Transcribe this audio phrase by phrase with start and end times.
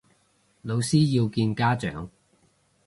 [0.63, 2.09] 老師要見家長